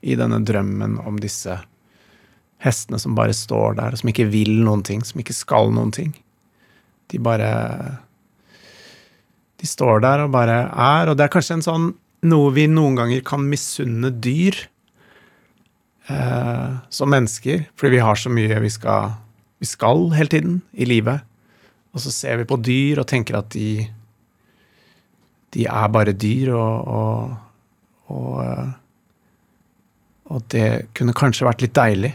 i 0.01 0.17
denne 0.19 0.41
drømmen 0.47 0.99
om 1.09 1.19
disse 1.21 1.59
hestene 2.63 2.99
som 2.99 3.15
bare 3.19 3.37
står 3.37 3.79
der, 3.79 3.95
og 3.95 4.01
som 4.01 4.11
ikke 4.11 4.29
vil 4.31 4.53
noen 4.67 4.83
ting, 4.87 5.05
som 5.07 5.21
ikke 5.23 5.37
skal 5.37 5.73
noen 5.75 5.93
ting. 5.95 6.13
De 7.09 7.21
bare 7.23 7.51
De 9.59 9.67
står 9.67 10.05
der 10.05 10.21
og 10.23 10.31
bare 10.31 10.69
er, 10.71 11.09
og 11.09 11.17
det 11.19 11.25
er 11.25 11.33
kanskje 11.35 11.57
en 11.59 11.65
sånn 11.67 11.87
noe 12.29 12.51
vi 12.55 12.67
noen 12.71 12.99
ganger 12.99 13.23
kan 13.27 13.43
misunne 13.47 14.11
dyr 14.11 14.57
eh, 16.11 16.77
som 16.91 17.11
mennesker, 17.11 17.65
fordi 17.79 17.97
vi 17.97 18.03
har 18.03 18.19
så 18.19 18.31
mye 18.31 18.59
vi 18.63 18.71
skal, 18.71 19.17
vi 19.59 19.67
skal 19.67 20.09
hele 20.15 20.31
tiden 20.31 20.61
i 20.75 20.87
livet. 20.87 21.27
Og 21.95 22.03
så 22.05 22.13
ser 22.13 22.41
vi 22.41 22.49
på 22.49 22.59
dyr 22.61 23.01
og 23.03 23.09
tenker 23.09 23.39
at 23.41 23.51
de 23.55 23.89
de 25.55 25.65
er 25.65 25.89
bare 25.93 26.13
dyr, 26.13 26.53
og, 26.53 26.89
og, 26.89 27.37
og, 28.13 28.33
eh, 28.45 28.69
Og 30.29 30.43
det 30.53 30.93
kunne 30.93 31.17
kanskje 31.17 31.47
vært 31.47 31.63
litt 31.65 31.73
deilig 31.73 32.11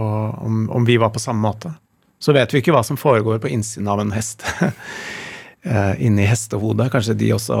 om, 0.00 0.62
om 0.72 0.86
vi 0.88 0.96
var 0.96 1.10
på 1.12 1.20
samme 1.20 1.44
måte. 1.44 1.74
Så 2.18 2.32
vet 2.32 2.54
vi 2.54 2.62
ikke 2.62 2.72
hva 2.72 2.80
som 2.82 2.96
foregår 2.96 3.36
på 3.42 3.50
innsiden 3.52 3.88
av 3.88 4.00
en 4.00 4.14
hest. 4.16 4.46
Eh, 5.64 5.94
inni 6.04 6.26
hestehodet. 6.28 6.90
Kanskje 6.92 7.14
de 7.16 7.30
også 7.32 7.56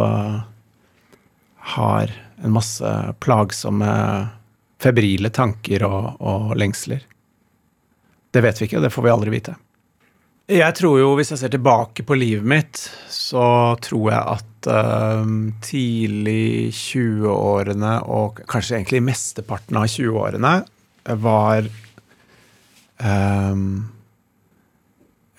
har 1.72 2.10
en 2.44 2.52
masse 2.52 2.90
plagsomme, 3.24 3.94
febrile 4.76 5.30
tanker 5.32 5.86
og, 5.88 6.10
og 6.20 6.52
lengsler. 6.60 7.00
Det 8.28 8.42
vet 8.44 8.60
vi 8.60 8.68
ikke, 8.68 8.76
og 8.76 8.84
det 8.84 8.92
får 8.92 9.06
vi 9.06 9.12
aldri 9.14 9.32
vite. 9.32 9.54
Jeg 10.44 10.76
tror 10.76 10.98
jo, 11.00 11.14
hvis 11.16 11.30
jeg 11.32 11.40
ser 11.40 11.52
tilbake 11.54 12.04
på 12.04 12.16
livet 12.20 12.44
mitt, 12.44 12.80
så 13.08 13.78
tror 13.80 14.10
jeg 14.10 14.34
at 14.34 14.66
uh, 14.68 15.30
tidlig 15.64 16.68
20-årene, 16.76 17.94
og 18.12 18.42
kanskje 18.52 18.76
egentlig 18.76 19.00
mesteparten 19.06 19.80
av 19.80 19.88
20-årene, 19.88 20.52
var 21.24 21.64
um, 23.00 23.64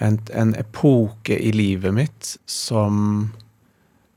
en, 0.01 0.19
en, 0.33 0.57
epoke 0.57 1.38
i 1.38 1.53
livet 1.53 1.93
mitt 1.93 2.35
som 2.45 3.31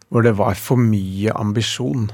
Hvor 0.09 0.25
det 0.25 0.39
var 0.41 0.57
for 0.57 0.81
mye 0.81 1.33
ambisjon. 1.37 2.09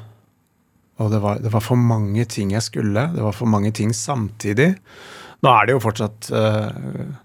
Og 0.99 1.11
det 1.13 1.21
var, 1.23 1.39
det 1.39 1.53
var, 1.55 1.63
for 1.63 1.79
mange 1.79 2.25
ting 2.27 2.51
jeg 2.51 2.67
skulle. 2.67 3.07
Det 3.15 3.23
var 3.23 3.35
for 3.39 3.47
mange 3.47 3.71
ting 3.71 3.95
samtidig. 3.95 4.73
Nå 5.47 5.51
er 5.51 5.67
det 5.67 5.77
jo 5.77 5.83
fortsatt 5.85 6.31
uh, 6.35 7.23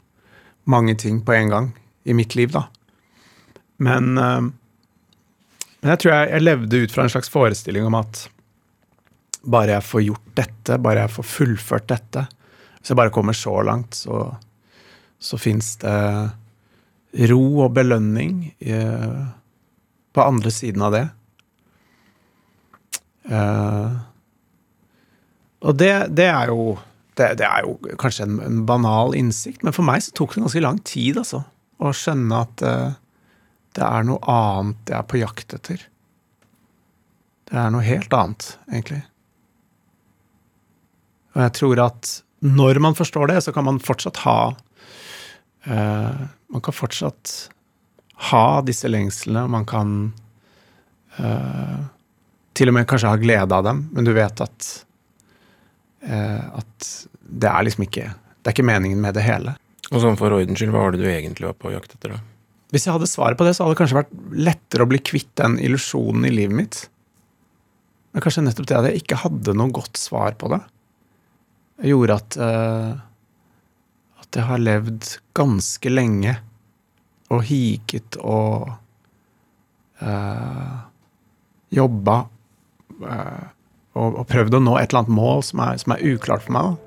mange 0.63 0.95
ting 0.99 1.21
på 1.25 1.35
en 1.35 1.53
gang 1.53 1.69
i 2.03 2.15
mitt 2.17 2.35
liv, 2.35 2.51
da. 2.55 2.65
Men, 3.77 4.17
uh, 4.17 4.41
men 5.79 5.93
jeg 5.93 6.01
tror 6.03 6.15
jeg, 6.15 6.33
jeg 6.33 6.45
levde 6.45 6.83
ut 6.83 6.91
fra 6.95 7.05
en 7.05 7.13
slags 7.13 7.31
forestilling 7.31 7.87
om 7.87 7.95
at 7.99 8.25
bare 9.47 9.77
jeg 9.77 9.87
får 9.87 10.05
gjort 10.09 10.35
dette, 10.35 10.81
bare 10.83 11.05
jeg 11.05 11.15
får 11.15 11.27
fullført 11.31 11.89
dette, 11.91 12.25
hvis 12.79 12.91
jeg 12.91 12.99
bare 12.99 13.13
kommer 13.13 13.35
så 13.35 13.55
langt, 13.63 13.95
så 13.95 14.27
så 15.19 15.37
fins 15.37 15.75
det 15.81 17.27
ro 17.29 17.41
og 17.65 17.73
belønning 17.75 18.45
i, 18.59 18.75
på 20.15 20.23
andre 20.23 20.51
siden 20.53 20.85
av 20.87 20.93
det. 20.95 21.07
Uh, 23.29 23.99
og 25.59 25.75
det, 25.75 25.91
det, 26.15 26.29
er 26.31 26.53
jo 26.53 26.77
det, 27.19 27.33
det, 27.41 27.47
er 27.47 27.67
jo 27.67 27.97
kanskje 28.01 28.25
en, 28.25 28.39
en, 28.45 28.63
banal 28.69 29.15
innsikt, 29.17 29.63
men 29.65 29.75
for 29.75 29.87
meg 29.87 30.03
så 30.05 30.15
tok 30.17 30.35
det 30.35 30.45
ganske 30.45 30.63
lang 30.63 30.79
tid 30.87 31.19
altså, 31.21 31.43
å 31.79 31.91
skjønne 31.95 32.41
at 32.45 32.63
uh, 32.65 32.97
det 33.77 33.85
er 33.85 34.07
noe 34.07 34.19
annet 34.31 34.91
jeg 34.91 34.97
er 34.97 35.07
på 35.11 35.19
jakt 35.21 35.53
etter. 35.55 35.83
Det 37.49 37.59
er 37.59 37.69
noe 37.73 37.85
helt 37.85 38.15
annet, 38.15 38.49
egentlig. 38.71 39.03
Og 41.35 41.43
jeg 41.45 41.55
tror 41.59 41.83
at 41.85 42.15
når 42.39 42.79
man 42.81 42.95
forstår 42.97 43.29
det, 43.31 43.41
så 43.45 43.53
kan 43.55 43.67
man 43.67 43.83
fortsatt 43.83 44.23
ha 44.25 44.39
Uh, 45.67 46.15
man 46.47 46.61
kan 46.63 46.73
fortsatt 46.73 47.49
ha 48.31 48.61
disse 48.63 48.87
lengslene, 48.87 49.43
man 49.51 49.65
kan 49.67 50.13
uh, 51.19 51.79
til 52.55 52.71
og 52.71 52.77
med 52.77 52.87
kanskje 52.87 53.11
ha 53.11 53.19
glede 53.19 53.55
av 53.55 53.65
dem, 53.67 53.83
men 53.93 54.07
du 54.07 54.13
vet 54.15 54.39
at 54.43 54.69
at 55.99 56.85
det 57.19 57.49
er 57.49 57.65
liksom 57.67 57.83
ikke 57.83 58.05
Det 58.07 58.47
er 58.47 58.53
ikke 58.55 58.63
meningen 58.69 59.01
med 59.03 59.17
det 59.17 59.25
hele. 59.25 59.51
Og 59.89 59.99
sånn 59.99 60.15
for 60.17 60.31
ordens 60.31 60.61
skyld, 60.61 60.71
hva 60.71 60.85
var 60.85 60.93
det 60.95 61.01
du 61.01 61.09
egentlig 61.11 61.49
var 61.49 61.57
på 61.59 61.73
jakt 61.73 61.97
etter, 61.97 62.13
da? 62.15 62.21
Hvis 62.71 62.85
jeg 62.85 62.95
hadde 62.95 63.09
svaret 63.09 63.35
på 63.35 63.43
det, 63.43 63.51
så 63.57 63.65
hadde 63.65 63.75
det 63.75 63.79
kanskje 63.81 63.97
vært 63.97 64.13
lettere 64.47 64.85
å 64.85 64.89
bli 64.89 65.01
kvitt 65.03 65.31
den 65.41 65.57
illusjonen 65.59 66.27
i 66.29 66.31
livet 66.31 66.55
mitt. 66.55 66.79
Men 68.13 68.23
kanskje 68.23 68.45
nettopp 68.45 68.69
det 68.69 68.77
at 68.77 68.87
jeg 68.87 69.01
ikke 69.03 69.19
hadde 69.25 69.57
noe 69.57 69.73
godt 69.75 69.99
svar 69.99 70.37
på 70.39 70.53
det, 70.53 70.61
gjorde 71.89 72.19
at 72.21 72.39
at 74.29 74.37
jeg 74.37 74.45
har 74.45 74.61
levd 74.61 75.07
ganske 75.33 75.89
lenge 75.89 76.35
og 77.33 77.41
higet 77.49 78.17
og 78.21 78.67
uh, 80.05 80.75
jobba 81.73 82.17
øh, 83.01 83.47
og, 83.97 84.19
og, 84.19 84.25
prøvd 84.29 84.59
å 84.59 84.61
nå 84.63 84.77
et 84.77 84.91
eller 84.91 85.03
annet 85.03 85.17
mål 85.17 85.43
som 85.45 85.63
er, 85.65 85.79
som 85.81 85.95
er 85.95 86.05
uklart 86.13 86.45
for 86.45 86.55
meg. 86.55 86.77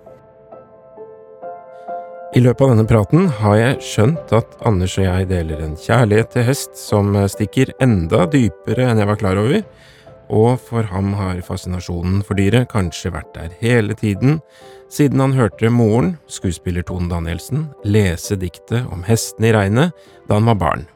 I 2.33 2.41
løpet 2.41 2.65
av 2.65 2.71
denne 2.73 2.88
praten 2.88 3.27
har 3.43 3.57
jeg 3.59 3.81
skjønt 3.85 4.31
at 4.33 4.55
Anders 4.65 4.95
og 4.97 5.05
jeg 5.05 5.27
deler 5.29 5.61
en 5.61 5.75
kjærlighet 5.77 6.31
til 6.33 6.47
hest 6.49 6.79
som 6.81 7.12
stikker 7.29 7.75
enda 7.85 8.25
dypere 8.33 8.87
enn 8.88 9.03
jeg 9.03 9.11
var 9.11 9.21
klar 9.21 9.41
over, 9.41 9.61
og 10.33 10.55
for 10.65 10.88
ham 10.88 11.12
har 11.19 11.43
fascinasjonen 11.45 12.23
for 12.25 12.41
dyret 12.41 12.71
kanskje 12.73 13.12
vært 13.12 13.35
der 13.37 13.53
hele 13.61 13.93
tiden, 13.99 14.41
siden 14.93 15.21
han 15.21 15.37
hørte 15.37 15.69
moren, 15.73 16.15
skuespiller 16.25 16.85
Tone 16.88 17.12
Danielsen, 17.12 17.67
lese 17.85 18.41
diktet 18.41 18.88
om 18.88 19.05
hesten 19.05 19.49
i 19.49 19.53
regnet 19.53 19.93
da 20.29 20.41
han 20.41 20.49
var 20.49 20.61
barn. 20.62 20.88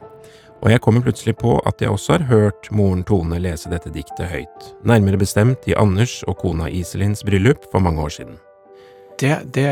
Og 0.67 0.73
jeg 0.73 0.83
kommer 0.83 1.05
plutselig 1.05 1.37
på 1.39 1.53
at 1.63 1.79
jeg 1.79 1.93
også 1.95 2.17
har 2.17 2.25
hørt 2.27 2.69
moren 2.75 3.05
Tone 3.07 3.39
lese 3.39 3.71
dette 3.71 3.93
diktet 3.95 4.27
høyt, 4.27 4.65
nærmere 4.83 5.21
bestemt 5.21 5.69
i 5.71 5.77
Anders 5.79 6.25
og 6.27 6.41
kona 6.41 6.67
Iselins 6.67 7.23
bryllup 7.23 7.69
for 7.71 7.85
mange 7.85 8.03
år 8.03 8.11
siden. 8.17 8.41
Det, 9.23 9.31
det, 9.55 9.69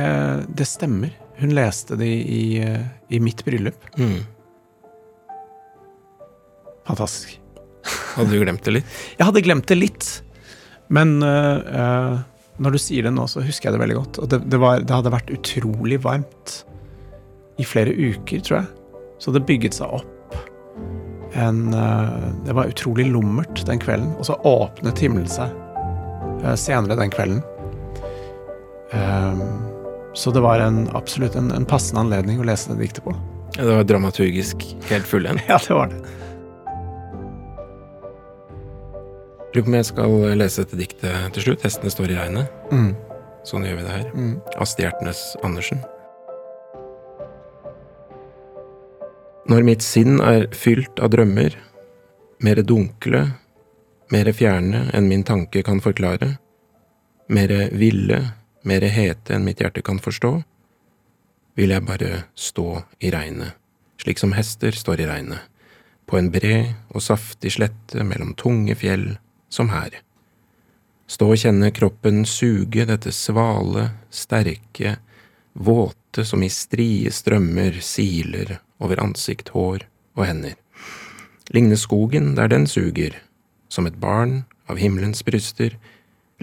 det 0.54 0.68
stemmer. 0.70 1.10
Hun 1.40 1.56
leste 1.58 1.98
det 1.98 2.06
i, 2.06 2.62
i 3.10 3.18
mitt 3.18 3.42
bryllup. 3.42 3.90
Mm. 3.98 4.22
Fantastisk. 6.86 7.40
Hadde 8.14 8.30
du 8.30 8.46
glemt 8.46 8.62
det 8.62 8.78
litt? 8.78 8.96
Jeg 9.18 9.26
hadde 9.26 9.44
glemt 9.50 9.66
det 9.66 9.80
litt. 9.80 10.14
Men 10.94 11.16
uh, 11.26 12.22
når 12.62 12.78
du 12.78 12.82
sier 12.86 13.10
det 13.10 13.16
nå, 13.18 13.26
så 13.26 13.42
husker 13.42 13.72
jeg 13.72 13.74
det 13.74 13.82
veldig 13.82 13.98
godt. 13.98 14.22
Og 14.22 14.30
det, 14.30 14.44
det, 14.46 14.62
var, 14.62 14.78
det, 14.78 14.94
hadde 14.94 15.16
vært 15.18 15.34
utrolig 15.34 15.98
varmt 16.06 16.60
i 17.58 17.66
flere 17.66 17.90
uker, 17.90 18.46
tror 18.46 18.60
jeg. 18.60 19.00
Så 19.18 19.34
det 19.34 19.42
bygget 19.48 19.82
seg 19.82 19.90
opp 19.90 20.13
en 21.34 21.74
uh, 21.74 22.30
Det 22.44 22.52
var 22.52 22.70
utrolig 22.70 23.06
lummert 23.06 23.66
den 23.66 23.80
kvelden. 23.82 24.14
Og 24.18 24.26
så 24.28 24.36
åpnet 24.46 25.00
himmelen 25.02 25.30
seg 25.30 25.52
uh, 26.44 26.54
senere 26.58 26.98
den 27.00 27.12
kvelden. 27.14 27.42
så 30.14 30.30
det 30.30 30.40
var 30.44 30.60
en, 30.62 30.84
absolutt 30.94 31.34
en, 31.34 31.48
en, 31.50 31.64
passende 31.66 32.04
anledning 32.04 32.38
å 32.38 32.44
lese 32.46 32.70
det 32.70 32.84
diktet 32.84 33.02
på. 33.02 33.14
Ja, 33.56 33.64
det 33.64 33.72
var 33.80 33.88
dramaturgisk 33.88 34.62
helt 34.86 35.08
fullendt? 35.08 35.42
ja, 35.50 35.58
det 35.58 35.74
var 35.74 35.90
det. 35.90 35.98
Lurer 39.54 39.64
på 39.64 39.72
om 39.72 39.76
jeg 39.78 39.88
skal 39.88 40.14
lese 40.38 40.62
dette 40.62 40.78
diktet 40.78 41.34
til 41.34 41.48
slutt. 41.48 41.66
'Hestene 41.66 41.90
står 41.90 42.14
i 42.14 42.20
regnet'. 42.20 42.54
Mm. 42.70 42.94
Sånn 43.46 43.66
gjør 43.66 43.80
vi 43.80 43.88
det 43.88 43.96
her. 43.98 44.06
Mm. 44.14 44.38
Astrid 44.62 44.86
Hjertnes 44.86 45.26
Andersen. 45.42 45.82
Når 49.44 49.60
mitt 49.60 49.82
sinn 49.84 50.22
er 50.24 50.46
fylt 50.56 51.00
av 51.04 51.10
drømmer, 51.12 51.52
mere 52.40 52.62
dunkle, 52.64 53.26
mere 54.08 54.32
fjerne 54.32 54.86
enn 54.96 55.08
min 55.10 55.24
tanke 55.26 55.60
kan 55.66 55.82
forklare, 55.84 56.38
mere 57.28 57.66
ville, 57.76 58.22
mere 58.64 58.88
hete 58.88 59.36
enn 59.36 59.44
mitt 59.44 59.60
hjerte 59.60 59.84
kan 59.84 60.00
forstå, 60.00 60.32
vil 61.60 61.76
jeg 61.76 61.84
bare 61.84 62.24
stå 62.40 62.68
i 63.04 63.12
regnet, 63.12 63.52
slik 64.00 64.22
som 64.22 64.32
hester 64.32 64.72
står 64.72 65.04
i 65.04 65.10
regnet, 65.12 65.44
på 66.08 66.16
en 66.16 66.32
bred 66.32 66.72
og 66.96 67.04
saftig 67.04 67.52
slette 67.58 68.00
mellom 68.00 68.32
tunge 68.40 68.72
fjell 68.80 69.10
som 69.52 69.68
her. 69.76 70.00
Stå 71.04 71.34
og 71.34 71.40
kjenne 71.40 71.68
kroppen 71.76 72.24
suge 72.24 72.88
dette 72.88 73.12
svale, 73.12 73.90
sterke, 74.08 74.96
våte 75.52 76.24
som 76.24 76.40
i 76.40 76.48
strie 76.48 77.12
strømmer 77.12 77.76
siler 77.84 78.56
over 78.84 79.00
ansikt, 79.02 79.50
hår 79.54 79.86
og 80.18 80.26
hender. 80.28 80.54
Ligne 81.54 81.76
skogen 81.80 82.34
der 82.38 82.48
den 82.52 82.68
suger, 82.70 83.16
som 83.68 83.88
et 83.88 83.98
barn 84.00 84.44
av 84.70 84.80
himmelens 84.80 85.24
bryster, 85.26 85.76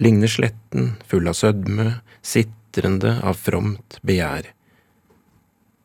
ligne 0.02 0.30
sletten 0.30 0.96
full 1.08 1.30
av 1.30 1.38
sødme, 1.38 2.02
sitrende 2.22 3.18
av 3.24 3.40
fromt 3.40 4.02
begjær. 4.06 4.52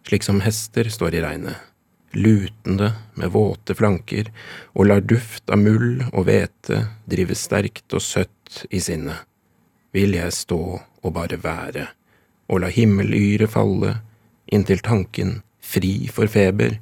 Slik 0.07 0.27
som 0.27 0.42
hester 0.45 0.90
står 0.92 1.16
i 1.16 1.25
regnet 1.25 1.73
lutende 2.16 2.92
med 3.14 3.31
våte 3.31 3.75
flanker, 3.75 4.31
og 4.75 4.88
lar 4.88 5.05
duft 5.05 5.51
av 5.53 5.61
mull 5.61 6.03
og 6.12 6.27
hvete 6.29 6.83
drive 7.09 7.37
sterkt 7.37 7.92
og 7.97 8.03
søtt 8.03 8.64
i 8.71 8.81
sinnet. 8.81 9.27
Vil 9.92 10.16
jeg 10.16 10.35
stå 10.35 10.61
og 10.77 11.12
bare 11.14 11.38
være, 11.40 11.87
og 12.49 12.62
la 12.62 12.71
himmelyret 12.73 13.53
falle, 13.53 13.99
inntil 14.53 14.83
tanken, 14.85 15.40
fri 15.66 16.09
for 16.12 16.31
feber, 16.31 16.79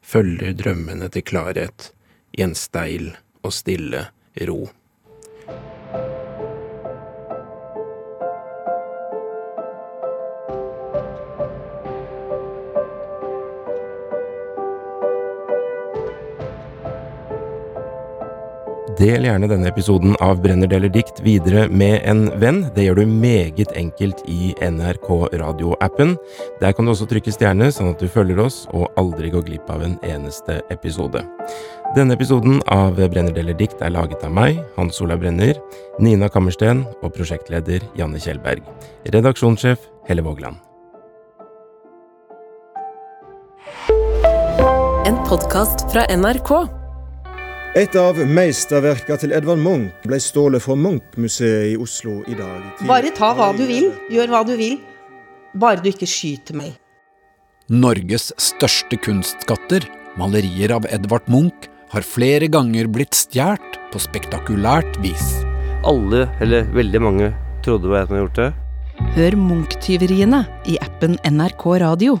følger 0.00 0.54
drømmene 0.58 1.10
til 1.12 1.26
klarhet 1.26 1.90
i 2.36 2.44
en 2.46 2.54
steil 2.58 3.10
og 3.42 3.54
stille 3.54 4.06
ro. 4.48 4.68
Del 19.00 19.24
gjerne 19.24 19.48
denne 19.48 19.68
episoden 19.70 20.12
av 20.20 20.42
Brenner 20.44 20.68
deler 20.68 20.90
dikt 20.92 21.22
videre 21.24 21.66
med 21.72 22.02
en 22.08 22.26
venn. 22.40 22.62
Det 22.74 22.84
gjør 22.84 23.00
du 23.00 23.12
meget 23.12 23.72
enkelt 23.78 24.20
i 24.28 24.52
NRK 24.60 25.08
Radio-appen. 25.40 26.16
Der 26.60 26.74
kan 26.76 26.84
du 26.84 26.92
også 26.92 27.08
trykke 27.08 27.32
stjerne, 27.32 27.70
sånn 27.72 27.92
at 27.94 28.02
du 28.02 28.10
følger 28.12 28.42
oss 28.44 28.62
og 28.76 28.90
aldri 29.00 29.32
går 29.32 29.46
glipp 29.48 29.70
av 29.72 29.84
en 29.86 29.96
eneste 30.06 30.60
episode. 30.74 31.24
Denne 31.96 32.14
episoden 32.14 32.60
av 32.70 32.98
Brenner 33.00 33.34
deler 33.34 33.56
dikt 33.56 33.80
er 33.82 33.94
laget 33.94 34.24
av 34.26 34.34
meg, 34.36 34.60
Hans 34.76 35.00
Olav 35.02 35.22
Brenner, 35.22 35.56
Nina 35.98 36.28
Kammersten 36.30 36.84
og 37.00 37.14
prosjektleder 37.16 37.86
Janne 37.98 38.20
Kjellberg. 38.20 38.66
Redaksjonssjef 39.14 39.88
Helle 40.10 40.26
Vågland. 40.26 40.60
En 45.08 45.16
podkast 45.26 45.88
fra 45.90 46.04
NRK. 46.12 46.79
Et 47.78 47.94
av 47.94 48.16
meisterverka 48.26 49.14
til 49.22 49.30
Edvard 49.30 49.60
Munch 49.62 50.02
ble 50.02 50.16
stjålet 50.18 50.58
fra 50.64 50.74
Munch-museet 50.74 51.68
i 51.70 51.76
Oslo 51.78 52.16
i 52.26 52.34
dag. 52.34 52.64
Bare 52.88 53.12
ta 53.14 53.28
hva 53.38 53.52
du 53.54 53.62
vil, 53.68 53.92
gjør 54.10 54.32
hva 54.32 54.40
du 54.42 54.56
vil. 54.58 54.80
Bare 55.54 55.78
du 55.78 55.86
ikke 55.92 56.08
skyter 56.10 56.58
meg. 56.58 56.72
Norges 57.70 58.32
største 58.42 58.98
kunstskatter, 58.98 59.86
malerier 60.18 60.74
av 60.74 60.88
Edvard 60.90 61.30
Munch, 61.30 61.68
har 61.94 62.02
flere 62.02 62.48
ganger 62.50 62.90
blitt 62.90 63.14
stjålet 63.14 63.78
på 63.94 64.02
spektakulært 64.02 64.98
vis. 65.04 65.28
Alle, 65.86 66.24
eller 66.42 66.66
veldig 66.74 67.02
mange, 67.06 67.30
trodde 67.62 67.86
hva 67.86 68.02
jeg 68.02 68.10
hadde 68.10 68.24
gjort 68.24 68.42
det. 68.42 68.48
Hør 69.14 69.38
Munch-tyveriene 69.44 70.42
i 70.66 70.74
appen 70.82 71.14
NRK 71.22 71.68
Radio. 71.86 72.18